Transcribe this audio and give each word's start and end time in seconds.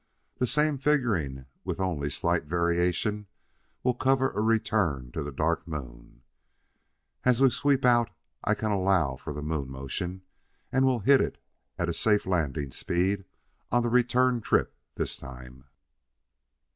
The 0.39 0.47
same 0.47 0.79
figuring 0.79 1.45
with 1.63 1.79
only 1.79 2.09
slight 2.09 2.45
variation 2.45 3.27
will 3.83 3.93
cover 3.93 4.31
a 4.31 4.41
return 4.41 5.11
to 5.11 5.21
the 5.21 5.31
Dark 5.31 5.67
Moon. 5.67 6.23
As 7.23 7.39
we 7.39 7.51
sweep 7.51 7.85
out 7.85 8.09
I 8.43 8.55
can 8.55 8.71
allow 8.71 9.15
for 9.15 9.31
the 9.31 9.43
moon 9.43 9.69
motion, 9.69 10.23
and 10.71 10.87
we'll 10.87 11.01
hit 11.01 11.21
it 11.21 11.39
at 11.77 11.87
a 11.87 11.93
safe 11.93 12.25
landing 12.25 12.71
speed 12.71 13.25
on 13.71 13.83
the 13.83 13.89
return 13.89 14.41
trip 14.41 14.75
this 14.95 15.17
time." 15.17 15.65